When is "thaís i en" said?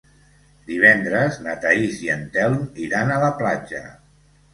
1.65-2.23